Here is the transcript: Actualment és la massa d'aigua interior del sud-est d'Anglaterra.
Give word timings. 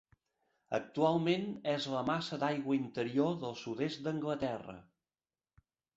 Actualment 0.77 1.43
és 1.73 1.85
la 1.95 2.01
massa 2.09 2.39
d'aigua 2.45 2.77
interior 2.79 3.37
del 3.45 3.53
sud-est 3.65 4.03
d'Anglaterra. 4.09 4.79